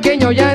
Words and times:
Pequeño 0.00 0.32
Yani, 0.32 0.49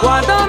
Cuando 0.00 0.34
me 0.34 0.39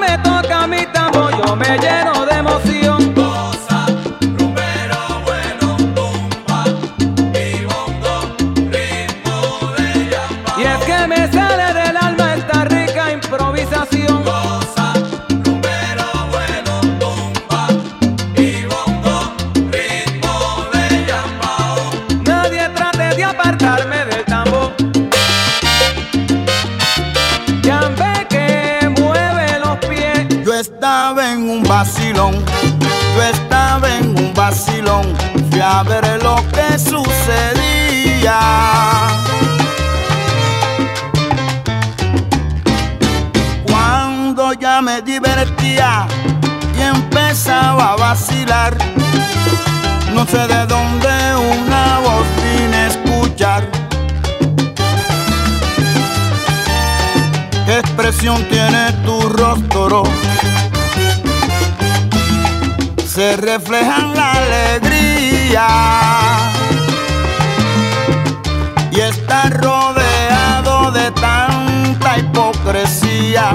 ver 35.84 36.22
lo 36.24 36.36
que 36.52 36.78
sucedía. 36.78 38.40
Cuando 43.66 44.54
ya 44.54 44.82
me 44.82 45.02
divertía 45.02 46.08
y 46.78 46.82
empezaba 46.82 47.94
a 47.94 47.96
vacilar, 47.96 48.78
no 50.14 50.26
sé 50.26 50.48
de 50.48 50.66
dónde 50.68 51.36
una 51.36 52.00
voz 52.00 52.28
a 52.74 52.88
escuchar. 52.88 53.68
¿Qué 57.66 57.80
expresión 57.80 58.44
tiene 58.50 58.92
tu 59.06 59.22
rostro? 59.30 60.04
Se 63.32 63.38
refleja 63.38 63.98
en 63.98 64.14
la 64.14 64.34
alegría 64.34 65.68
y 68.92 69.00
está 69.00 69.50
rodeado 69.52 70.92
de 70.92 71.10
tanta 71.12 72.18
hipocresía. 72.18 73.54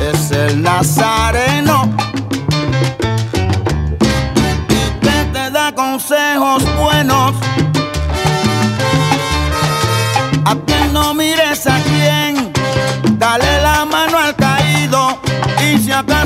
Es 0.00 0.32
el 0.32 0.60
nazareno 0.60 1.69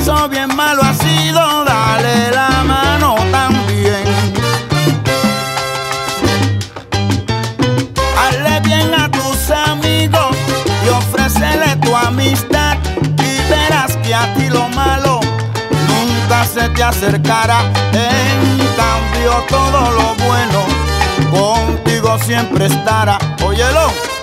acaso 0.05 0.29
bien 0.29 0.55
malo 0.55 0.81
ha 0.83 0.93
sido, 0.93 1.65
dale 1.65 2.31
la 2.31 2.63
mano 2.63 3.15
también. 3.31 4.03
Hazle 8.17 8.59
bien 8.61 8.93
a 8.93 9.09
tus 9.09 9.49
amigos 9.49 10.35
y 10.85 10.89
ofrécele 10.89 11.75
tu 11.77 11.95
amistad. 11.95 12.77
Y 13.17 13.49
verás 13.49 13.97
que 13.97 14.13
a 14.13 14.33
ti 14.35 14.47
lo 14.49 14.67
malo 14.69 15.19
nunca 15.87 16.45
se 16.45 16.69
te 16.69 16.83
acercará. 16.83 17.61
En 17.93 18.59
cambio, 18.75 19.43
todo 19.49 19.91
lo 19.91 20.15
bueno 20.25 20.65
contigo 21.31 22.17
siempre 22.19 22.67
estará. 22.67 23.17
Óyelo. 23.43 24.14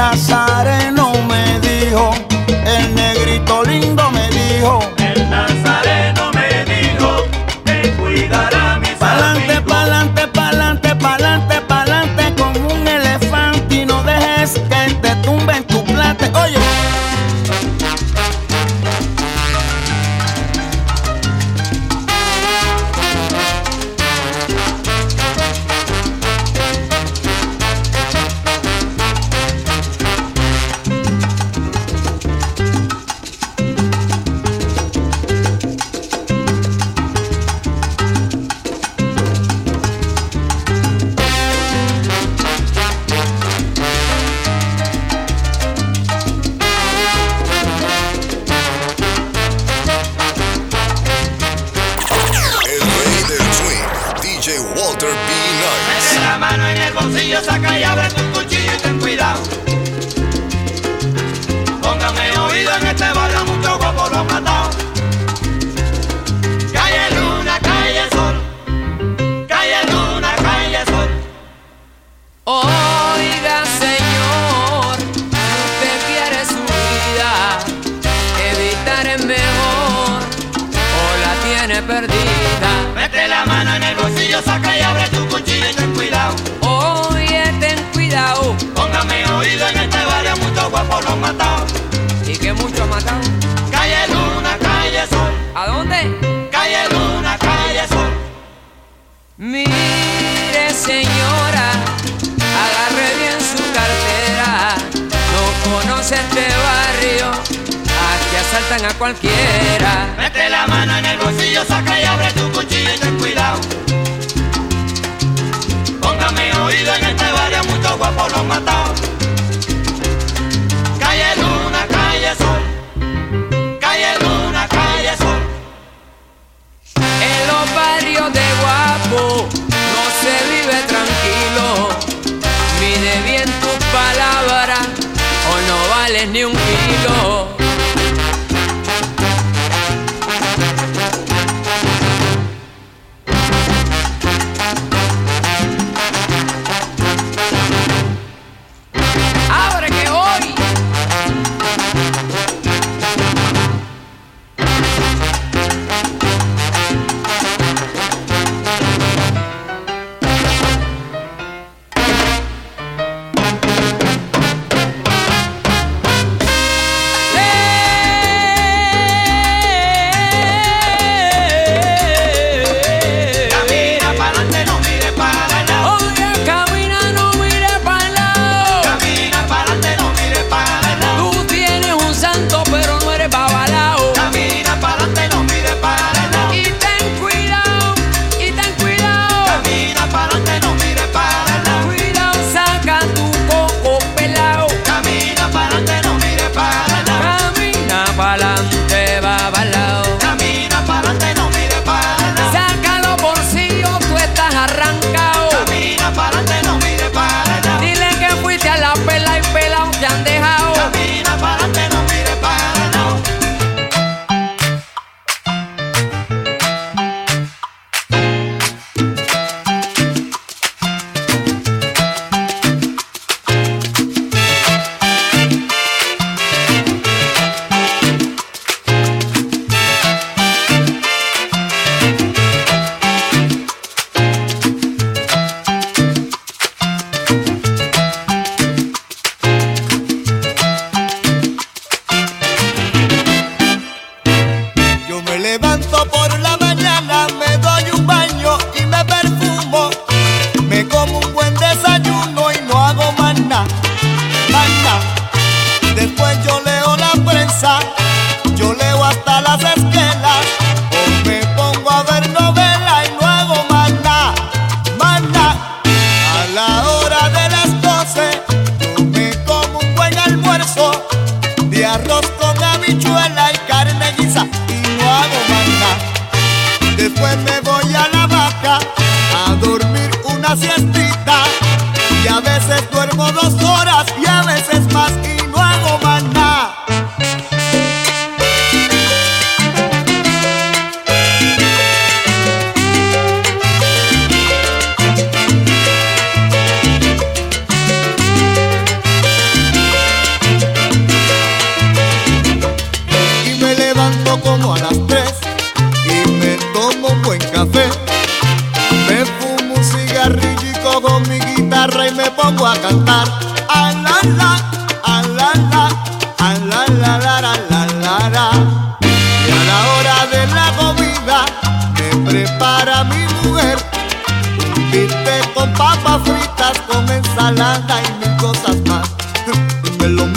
El 0.00 0.49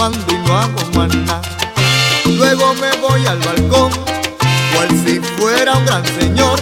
fumando 0.03 0.33
y 0.33 0.47
no 0.47 0.57
hago 0.57 0.79
más. 0.95 1.41
Luego 2.25 2.73
me 2.75 2.91
voy 2.97 3.25
al 3.25 3.39
balcón, 3.39 3.91
cual 4.73 4.89
si 5.05 5.19
fuera 5.37 5.73
un 5.73 5.85
gran 5.85 6.05
señor, 6.19 6.59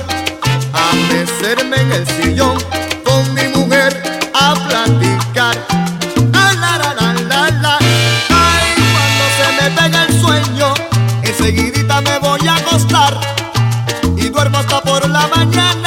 a 0.73 0.95
mecerme 1.11 1.77
en 1.77 1.91
el 1.91 2.07
sillón 2.07 2.57
con 3.03 3.33
mi 3.33 3.47
mujer 3.55 4.21
a 4.33 4.53
platicar. 4.53 5.55
La, 6.33 6.53
la, 6.53 6.77
la, 6.77 7.13
la, 7.13 7.51
la, 7.51 7.77
Ay, 8.29 8.73
cuando 8.93 9.25
se 9.37 9.47
me 9.61 9.81
pega 9.81 10.05
el 10.05 10.21
sueño, 10.21 10.73
enseguidita 11.23 12.01
me 12.01 12.19
voy 12.19 12.47
a 12.47 12.55
acostar 12.55 13.19
y 14.17 14.29
duermo 14.29 14.57
hasta 14.57 14.81
por 14.81 15.09
la 15.09 15.27
mañana. 15.27 15.80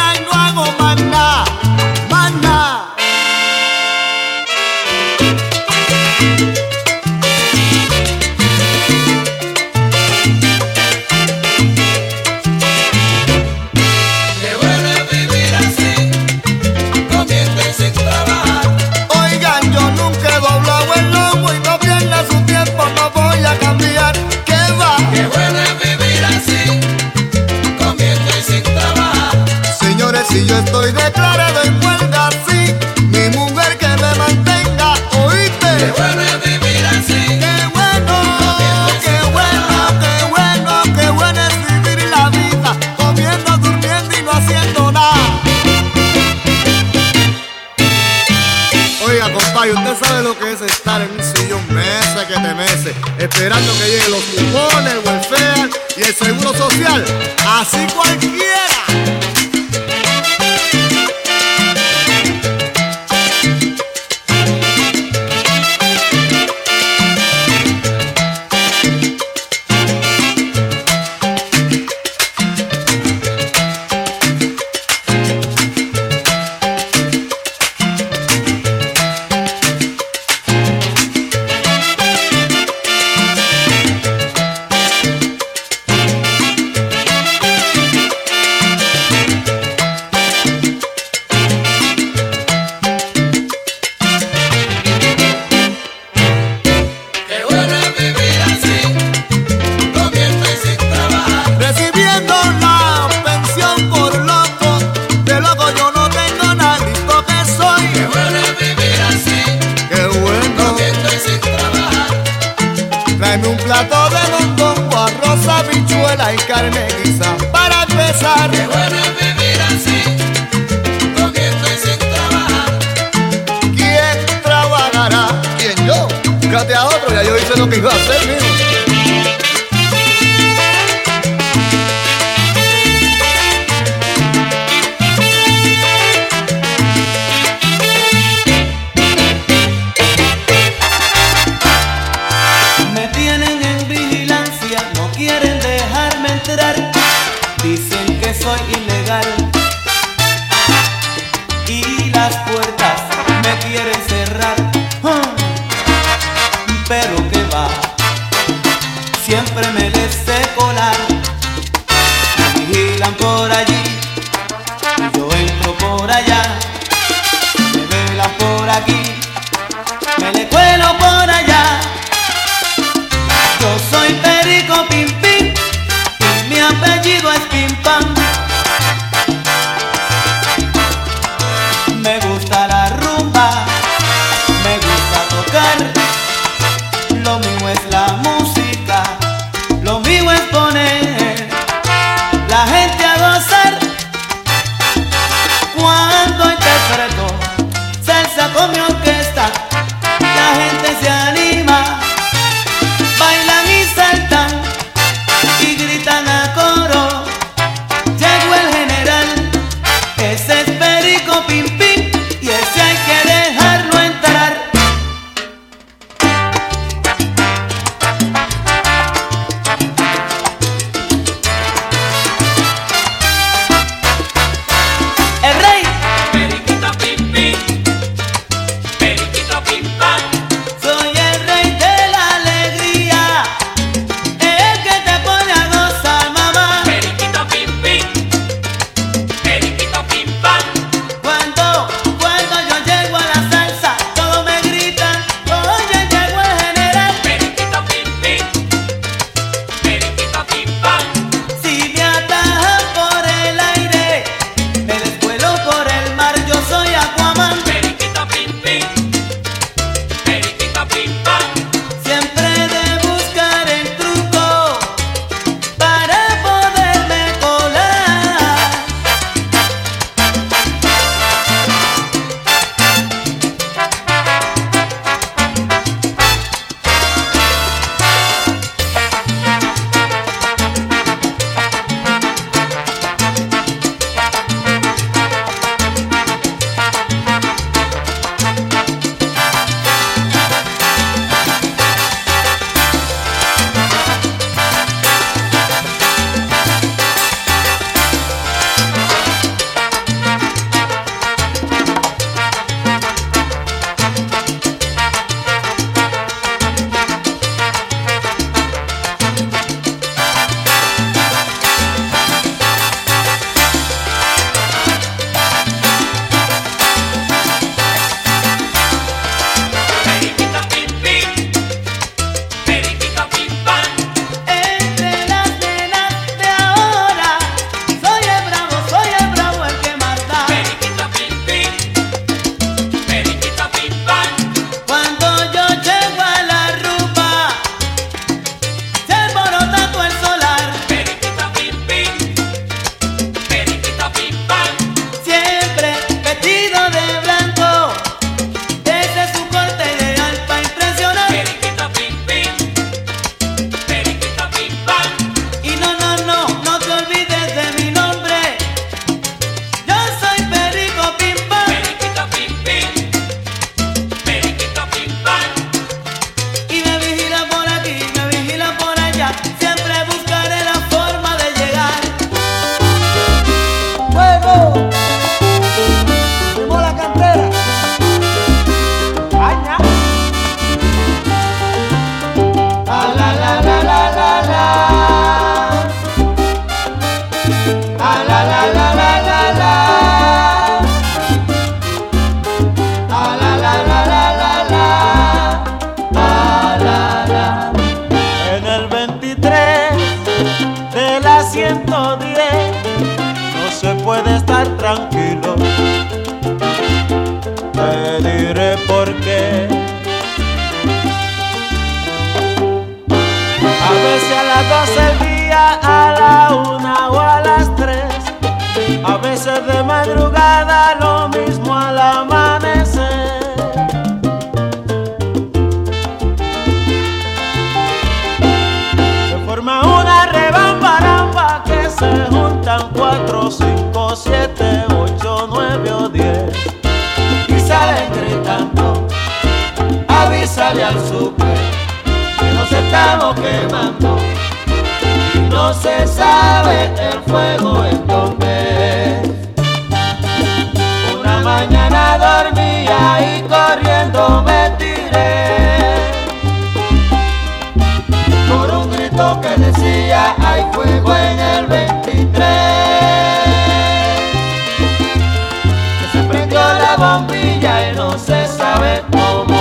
it 468.84 469.04
oh 469.14 469.44
no. 469.48 469.53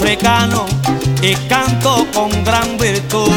africano 0.00 0.64
y 1.20 1.34
canto 1.46 2.06
con 2.14 2.30
gran 2.42 2.78
virtud. 2.78 3.30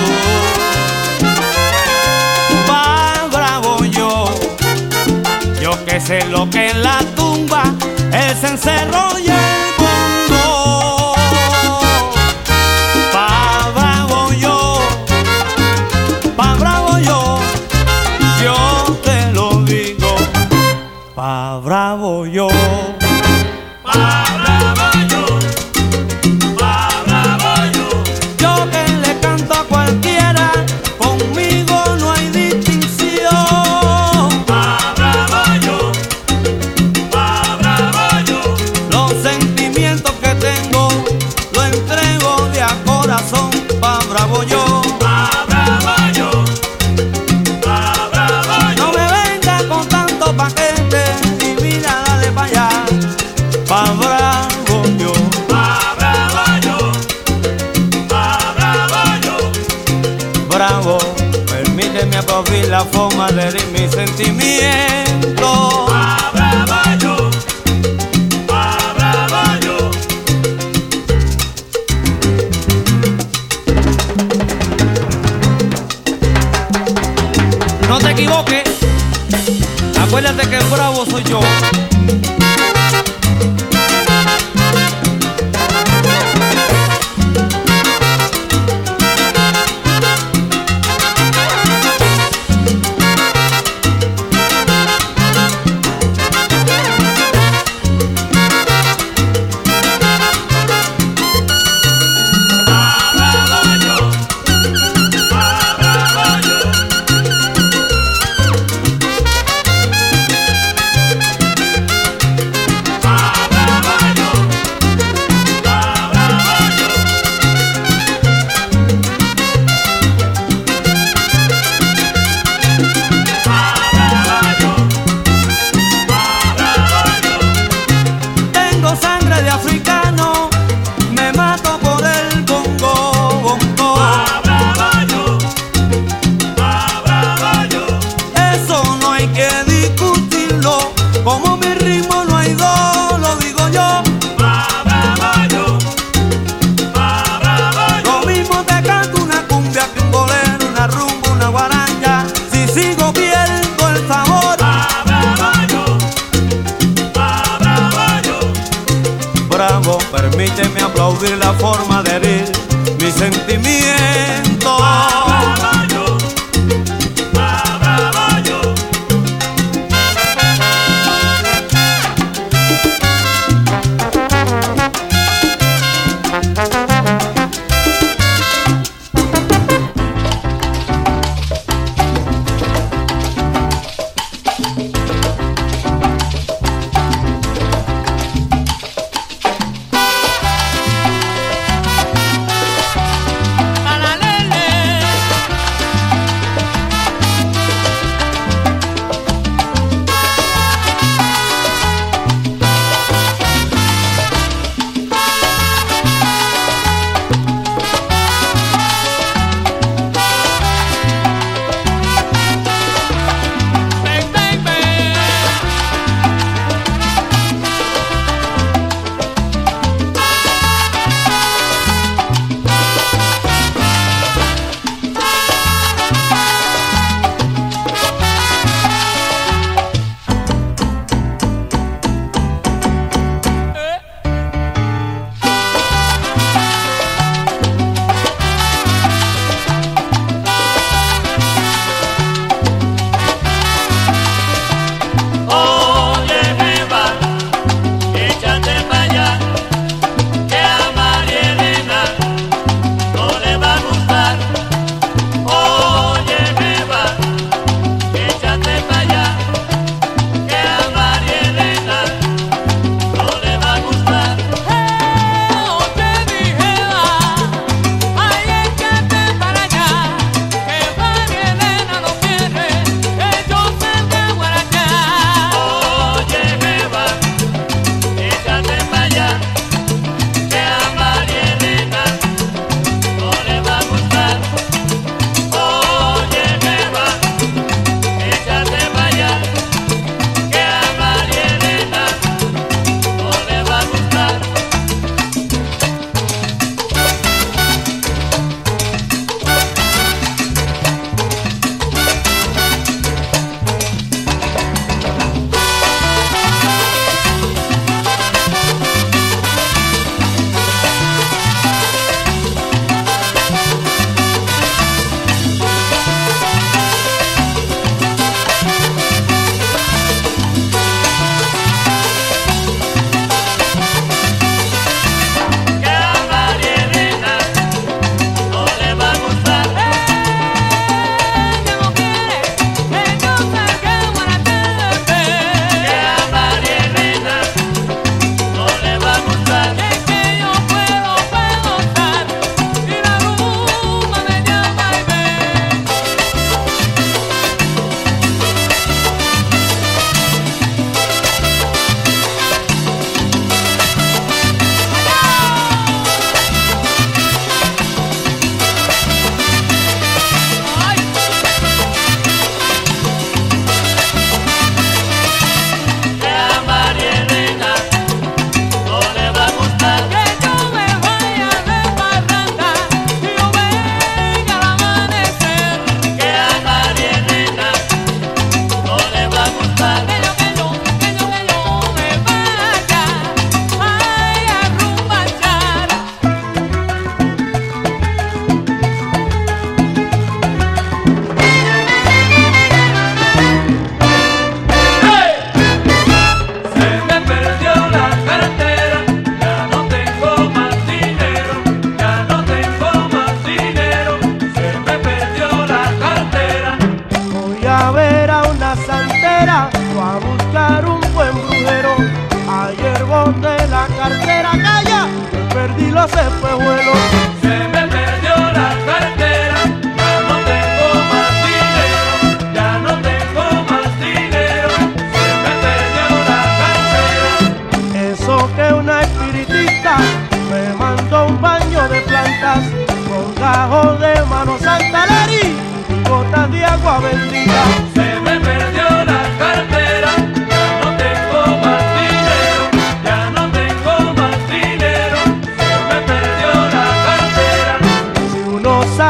Va 2.69 3.27
bravo 3.29 3.83
yo, 3.83 4.25
yo 5.61 5.85
que 5.85 5.99
sé 5.99 6.25
lo 6.27 6.49
que 6.49 6.67
es 6.67 6.75
la 6.75 6.99
tumba, 7.15 7.63
el 8.13 8.35
cencerro 8.37 9.17
llevo. 9.17 10.12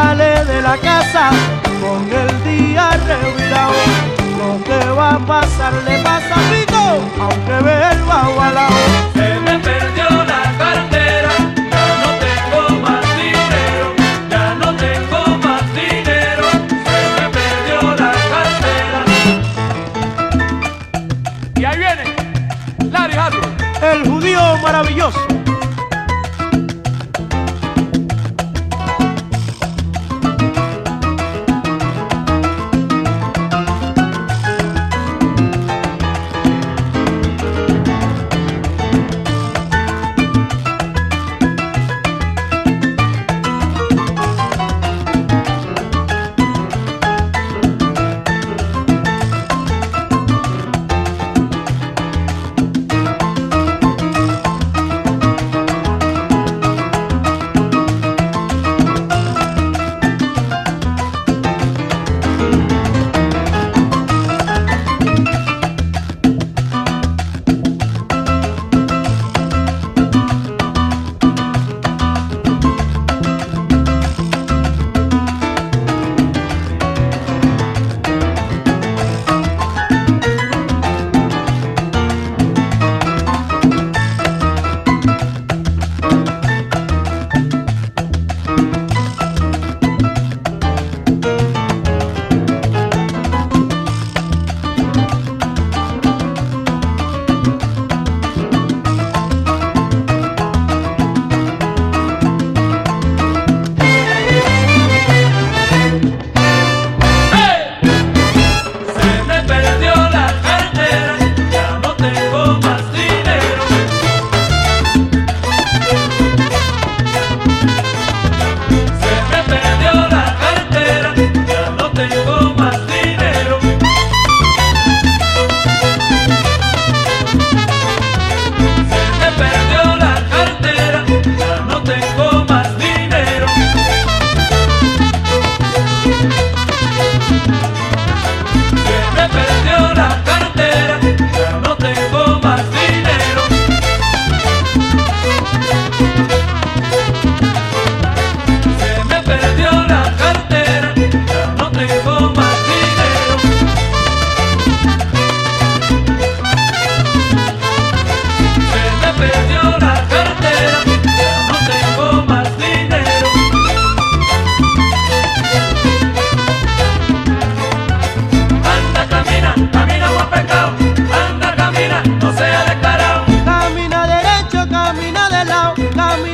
sale 0.04 0.46
de 0.52 0.62
la 0.62 0.78
casa 0.78 1.26
con 1.82 2.02
el 2.22 2.32
día 2.50 2.86
revirado. 3.10 3.80
Lo 4.40 4.52
que 4.68 4.80
va 5.00 5.10
a 5.16 5.20
pasar 5.34 5.74
le 5.88 5.96
pasa 6.08 6.36
a 6.36 6.44
aunque 7.26 7.56
ve 7.66 7.76
el. 7.92 8.02
Se 9.18 9.30
me 9.46 9.56
perdió 9.68 10.08
la 10.32 10.44
cartera. 10.62 11.34
ya 11.74 11.86
no 12.04 12.10
tengo 12.26 12.62
más 12.86 13.06
dinero, 13.22 13.88
ya 14.34 14.46
no 14.62 14.68
tengo 14.86 15.20
más 15.46 15.64
dinero, 15.82 16.46
se 16.88 17.00
me 17.16 17.26
perdió 17.38 17.78
la 18.04 18.14
cartera. 18.34 19.00
Y 21.62 21.66
ahí 21.66 21.78
viene 21.84 22.06
Larry 22.92 23.18
el 23.92 24.00
judío 24.10 24.42
maravilloso. 24.66 25.33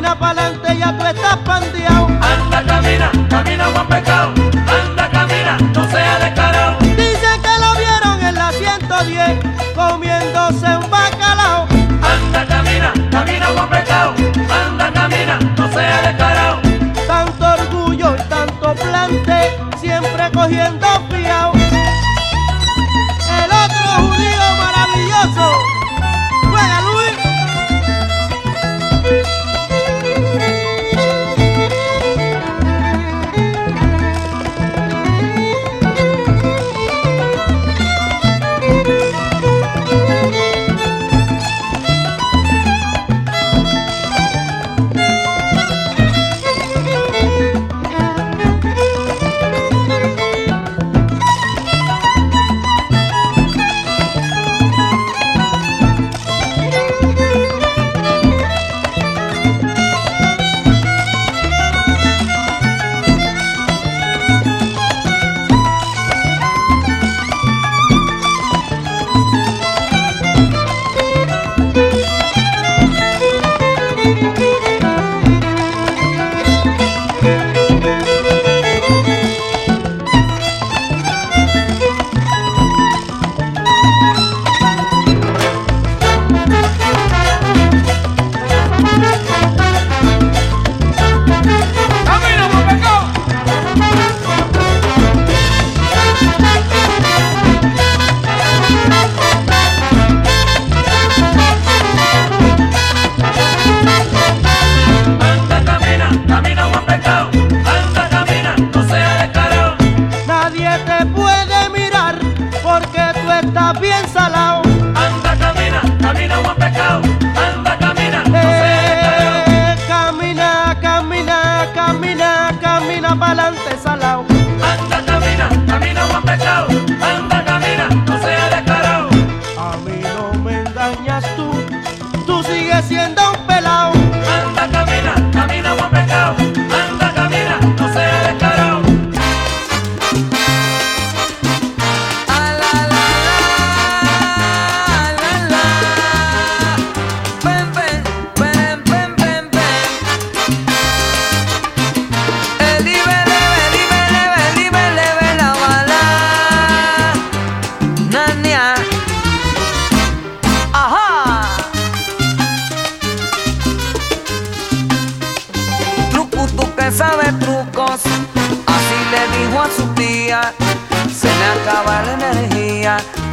camina 0.10 0.16
pa'lante, 0.16 0.78
ya 0.78 0.98
tú 0.98 1.06
estás. 1.06 1.38
Anda, 2.22 2.64
camina, 2.66 3.12
camina, 3.30 3.68
buen 3.70 3.88
pecado. 3.88 4.39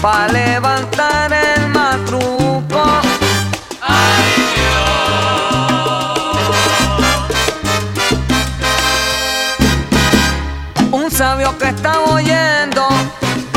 pa' 0.06 0.28
levantar 0.28 1.32
el 1.32 1.66
matruco. 1.66 2.82
¡Ay, 3.80 4.28
Dios! 4.54 6.06
Un 10.92 11.10
sabio 11.10 11.58
que 11.58 11.68
estaba 11.70 12.04
oyendo, 12.20 12.86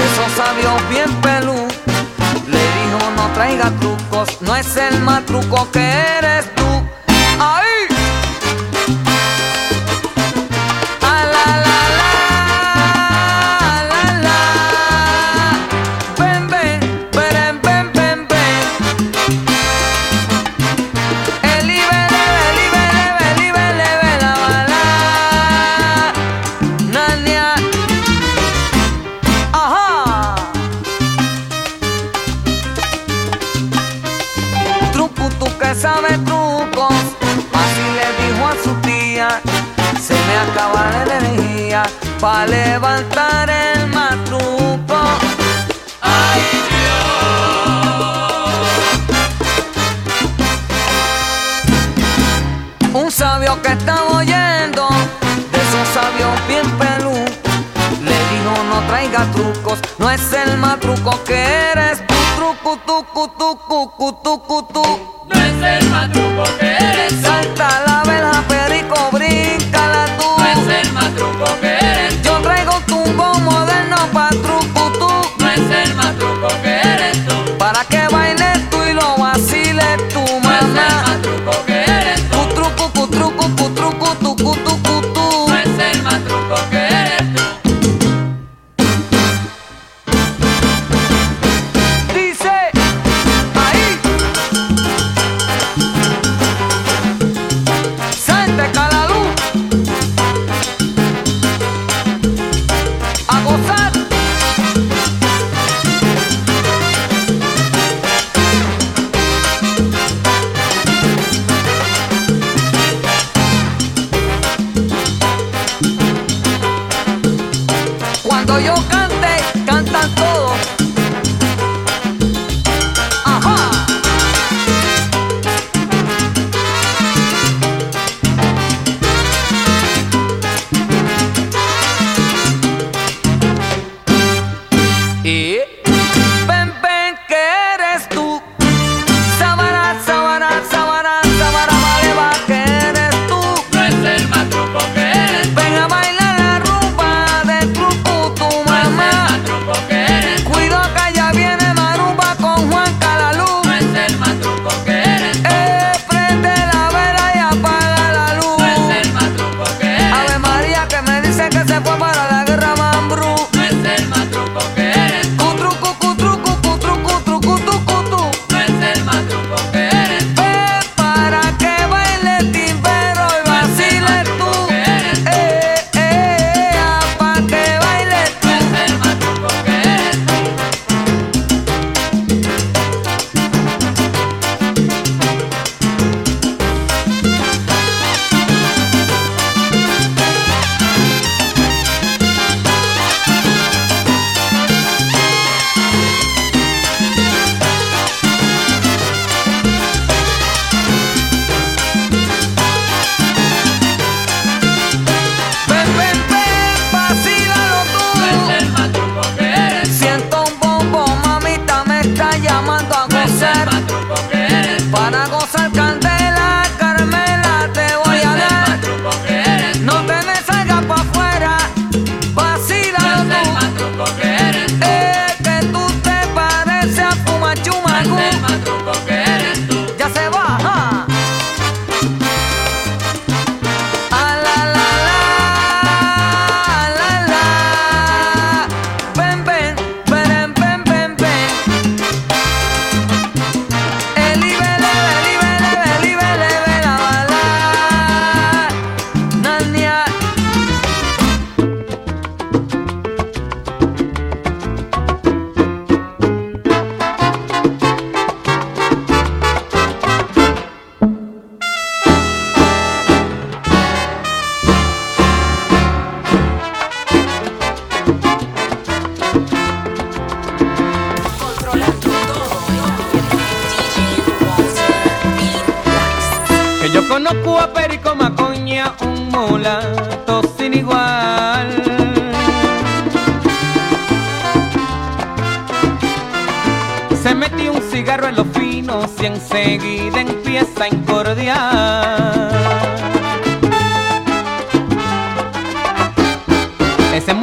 esos 0.08 0.32
sabios 0.42 0.90
bien 0.90 1.12
pelú, 1.22 1.68
le 2.54 2.64
dijo 2.78 3.02
no 3.16 3.26
traiga 3.36 3.70
trucos, 3.82 4.42
no 4.42 4.56
es 4.56 4.76
el 4.76 5.02
matruco 5.02 5.70
que 5.72 5.86
eres 6.18 6.59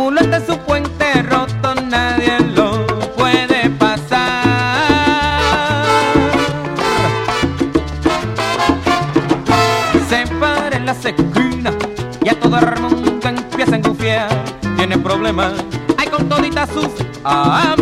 culo 0.07 0.21
hasta 0.21 0.47
su 0.47 0.57
puente 0.59 1.21
roto, 1.25 1.75
nadie 1.91 2.39
lo 2.55 2.87
puede 3.17 3.69
pasar. 3.71 4.45
Se 10.09 10.25
para 10.39 10.77
en 10.77 10.87
las 10.87 11.05
esquinas 11.05 11.75
y 12.23 12.29
a 12.29 12.39
todo 12.39 12.57
el 12.57 12.81
mundo 12.81 13.29
empieza 13.29 13.73
a 13.73 13.79
engufiar. 13.79 14.29
Tiene 14.77 14.97
problemas, 14.97 15.55
hay 15.99 16.07
con 16.07 16.29
toditas 16.29 16.71
sus 16.71 16.89
ah, 17.25 17.75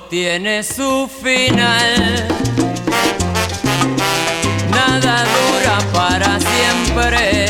tiene 0.00 0.62
su 0.62 1.08
final. 1.22 2.28
Nada 4.70 5.24
dura 5.24 5.78
para 5.92 6.38
siempre. 6.40 7.46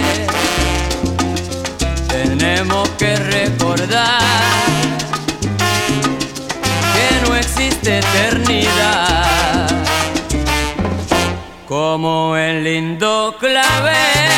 Tenemos 2.08 2.88
que 2.98 3.16
recordar 3.16 4.20
que 6.94 7.28
no 7.28 7.36
existe 7.36 7.98
eternidad. 7.98 9.68
Como 11.68 12.36
el 12.36 12.64
lindo 12.64 13.36
clavel. 13.38 14.31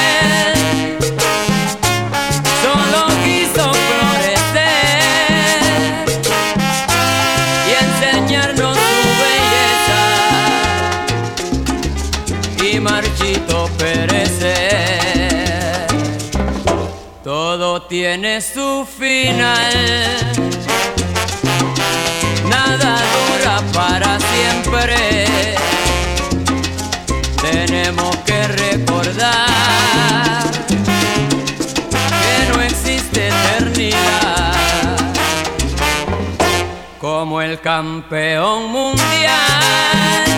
tiene 18.15 18.41
su 18.41 18.87
final. 18.87 19.73
Nada 22.49 22.97
dura 23.17 23.61
para 23.73 24.21
siempre. 24.21 25.25
Tenemos 27.43 28.17
que 28.19 28.47
recordar 28.47 29.49
que 32.23 32.53
no 32.53 32.63
existe 32.63 33.31
eternidad. 33.31 34.97
Como 37.01 37.43
el 37.43 37.61
campeón 37.61 38.71
mundial. 38.71 40.34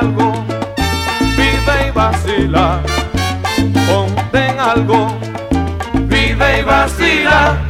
algo, 0.00 0.32
vive 1.36 1.88
y 1.88 1.90
vacila. 1.90 2.80
Ponte 3.86 4.46
en 4.46 4.60
algo, 4.60 5.08
vive 6.08 6.60
y 6.60 6.62
vacila. 6.62 7.65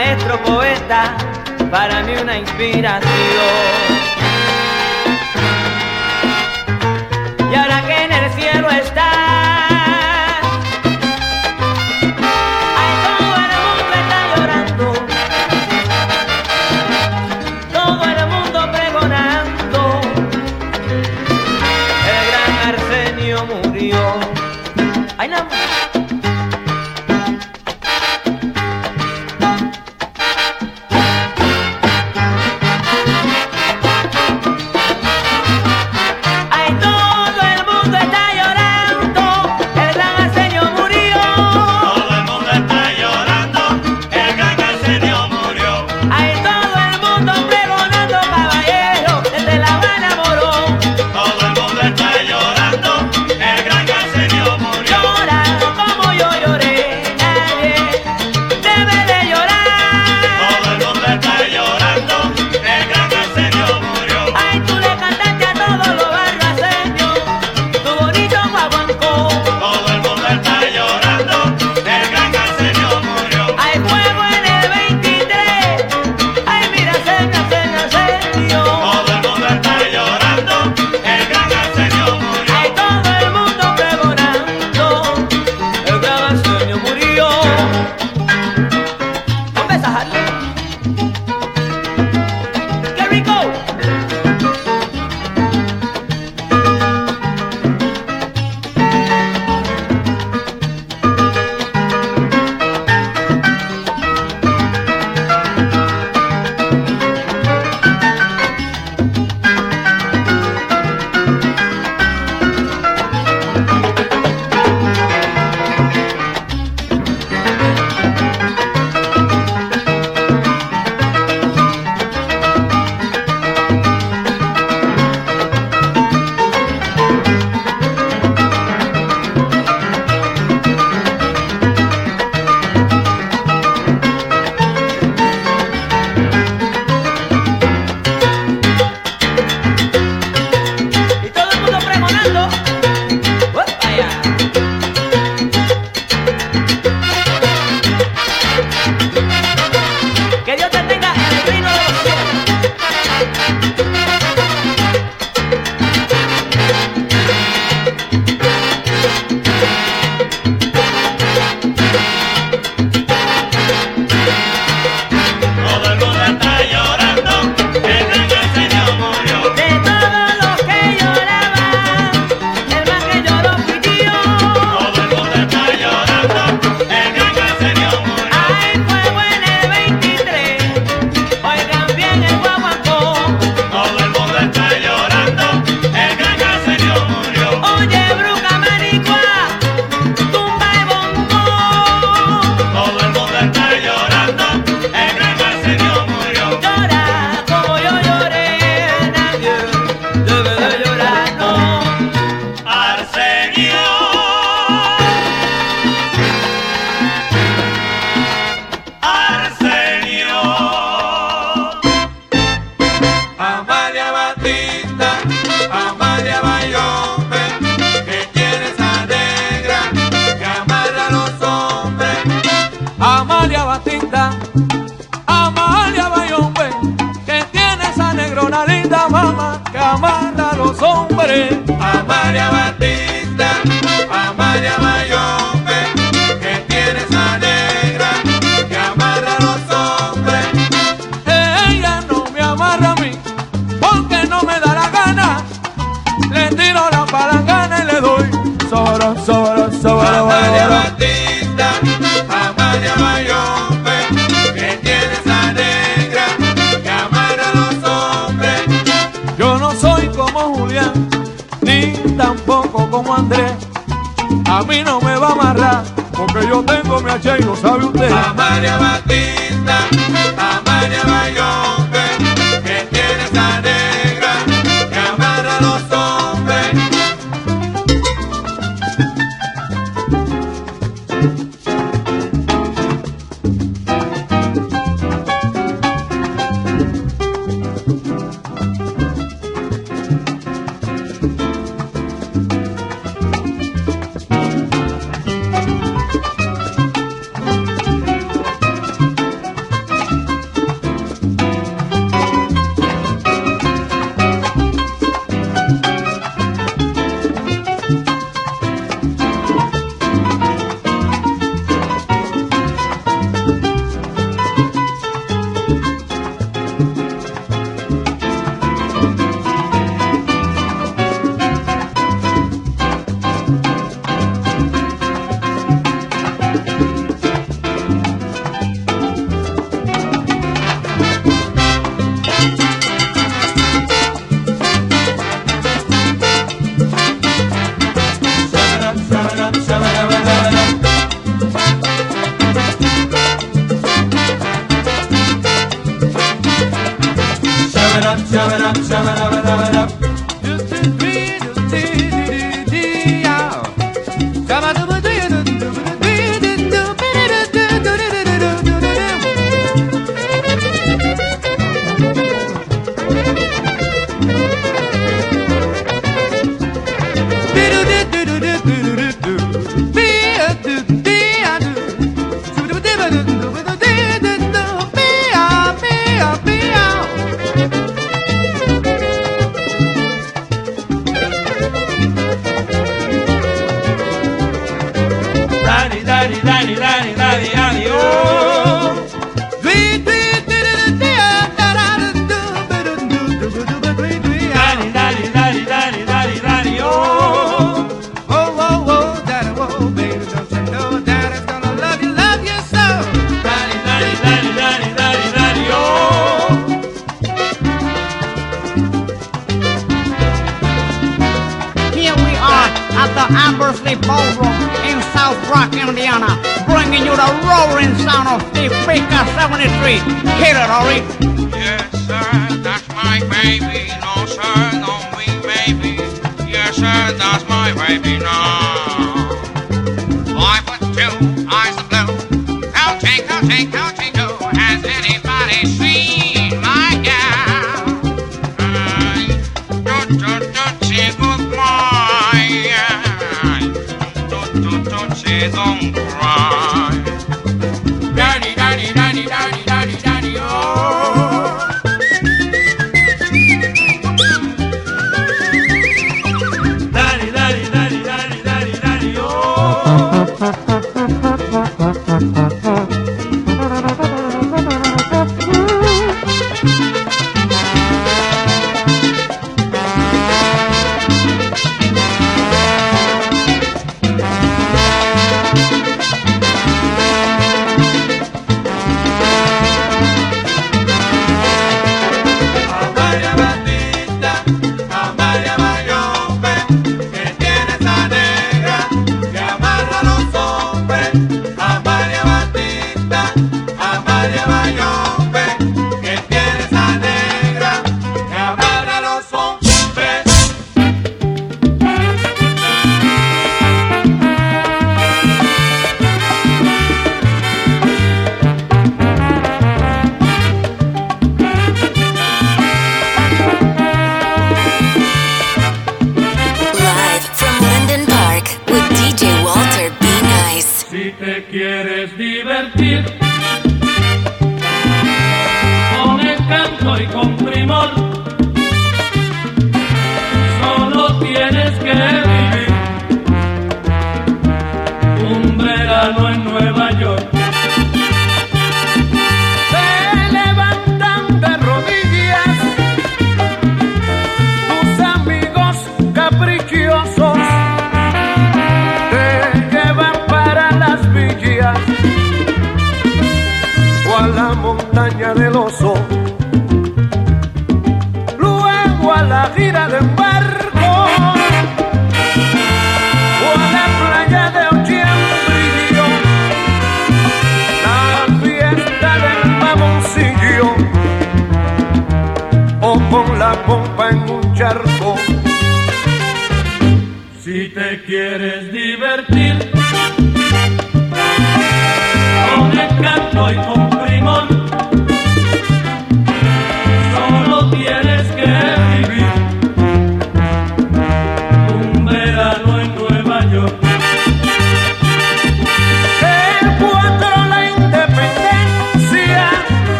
Maestro 0.00 0.42
poeta, 0.42 1.14
para 1.70 2.02
mí 2.02 2.14
una 2.16 2.38
inspiración. 2.38 4.19